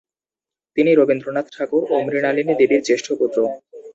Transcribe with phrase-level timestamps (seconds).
[0.77, 3.37] তিনি রবীন্দ্রনাথ ঠাকুর ও মৃণালিনী দেবীর জ্যেষ্ঠ পুত্র।